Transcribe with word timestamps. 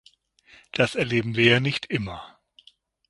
Das 0.71 0.95
erleben 0.95 1.35
wir 1.35 1.45
ja 1.45 1.59
nicht 1.59 1.85
immer. 1.85 2.39